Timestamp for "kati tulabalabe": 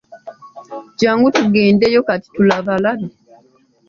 2.07-3.07